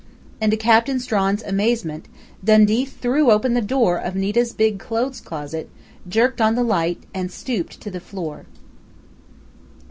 And 0.41 0.49
to 0.49 0.57
Captain 0.57 0.99
Strawn's 0.99 1.43
amazement 1.43 2.07
Dundee 2.43 2.85
threw 2.85 3.29
open 3.29 3.53
the 3.53 3.61
door 3.61 3.99
of 3.99 4.15
Nita's 4.15 4.51
big 4.51 4.79
clothes 4.79 5.21
closet, 5.21 5.69
jerked 6.09 6.41
on 6.41 6.55
the 6.55 6.63
light, 6.63 7.03
and 7.13 7.31
stooped 7.31 7.79
to 7.81 7.91
the 7.91 7.99
floor. 7.99 8.47